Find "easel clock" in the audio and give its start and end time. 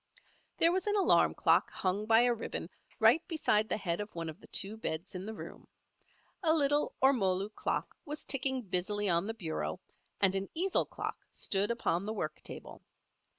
10.55-11.23